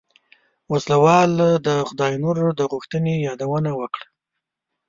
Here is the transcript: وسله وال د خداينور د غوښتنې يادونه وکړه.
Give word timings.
وسله 0.71 0.97
وال 1.05 1.31
د 1.67 1.69
خداينور 1.89 2.37
د 2.59 2.61
غوښتنې 2.71 3.13
يادونه 3.27 3.71
وکړه. 3.79 4.05